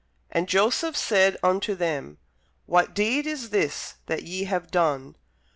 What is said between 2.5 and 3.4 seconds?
What deed